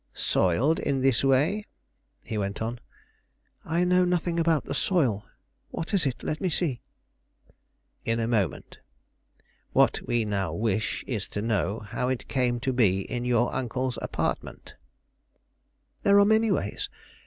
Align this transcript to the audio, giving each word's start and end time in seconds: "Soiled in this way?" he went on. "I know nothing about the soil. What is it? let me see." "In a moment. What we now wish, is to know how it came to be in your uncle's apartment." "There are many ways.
"Soiled 0.15 0.79
in 0.79 1.01
this 1.03 1.23
way?" 1.23 1.67
he 2.23 2.35
went 2.35 2.59
on. 2.59 2.79
"I 3.63 3.83
know 3.83 4.03
nothing 4.03 4.39
about 4.39 4.63
the 4.65 4.73
soil. 4.73 5.27
What 5.69 5.93
is 5.93 6.07
it? 6.07 6.23
let 6.23 6.41
me 6.41 6.49
see." 6.49 6.81
"In 8.03 8.19
a 8.19 8.27
moment. 8.27 8.79
What 9.73 10.01
we 10.07 10.25
now 10.25 10.53
wish, 10.53 11.03
is 11.05 11.27
to 11.29 11.43
know 11.43 11.81
how 11.81 12.09
it 12.09 12.27
came 12.27 12.59
to 12.61 12.73
be 12.73 13.01
in 13.01 13.25
your 13.25 13.53
uncle's 13.53 13.99
apartment." 14.01 14.73
"There 16.01 16.19
are 16.19 16.25
many 16.25 16.49
ways. 16.49 16.89